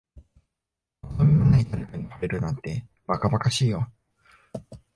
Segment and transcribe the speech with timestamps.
[1.11, 3.87] 望みのない誰かに惚れるなんて、ばかばかしいよ。